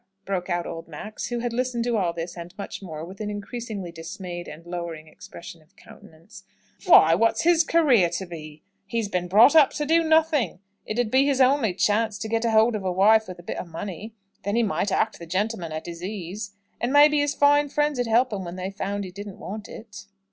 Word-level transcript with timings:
broke 0.25 0.49
out 0.49 0.65
old 0.65 0.87
Max, 0.87 1.27
who 1.27 1.41
had 1.41 1.53
listened 1.53 1.83
to 1.83 1.95
all 1.95 2.11
this, 2.11 2.35
and 2.35 2.57
much 2.57 2.81
more, 2.81 3.05
with 3.05 3.21
an 3.21 3.29
increasingly 3.29 3.91
dismayed 3.91 4.47
and 4.47 4.65
lowering 4.65 5.07
expression 5.07 5.61
of 5.61 5.75
countenance. 5.75 6.43
"Why, 6.87 7.13
what's 7.13 7.43
his 7.43 7.63
career 7.63 8.09
to 8.09 8.25
be? 8.25 8.63
He's 8.87 9.07
been 9.09 9.27
brought 9.27 9.55
up 9.55 9.69
to 9.73 9.85
do 9.85 10.03
nothing! 10.03 10.57
It 10.87 10.97
'ud 10.97 11.11
be 11.11 11.27
his 11.27 11.39
only 11.39 11.75
chance 11.75 12.17
to 12.17 12.27
get 12.27 12.43
hold 12.45 12.75
of 12.75 12.83
a 12.83 12.91
wife 12.91 13.27
with 13.27 13.37
a 13.37 13.43
bit 13.43 13.61
o' 13.61 13.65
money. 13.65 14.15
Then 14.43 14.55
he 14.55 14.63
might 14.63 14.91
act 14.91 15.19
the 15.19 15.27
gentleman 15.27 15.71
at 15.71 15.85
his 15.85 16.03
ease; 16.03 16.55
and 16.79 16.91
maybe 16.91 17.19
his 17.19 17.35
fine 17.35 17.69
friends 17.69 17.99
'ud 17.99 18.07
help 18.07 18.33
him 18.33 18.43
when 18.43 18.55
they 18.55 18.71
found 18.71 19.03
he 19.03 19.11
didn't 19.11 19.37
want 19.37 19.67
it. 19.69 20.07